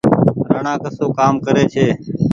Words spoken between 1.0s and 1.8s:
ڪآم ڪري